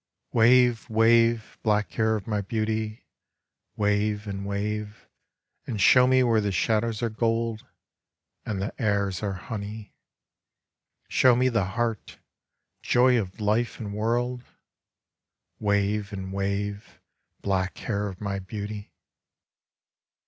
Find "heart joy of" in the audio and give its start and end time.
11.77-13.39